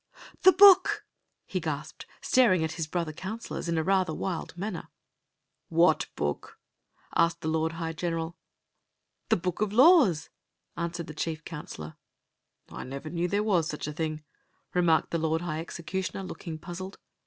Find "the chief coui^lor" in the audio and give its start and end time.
11.05-11.97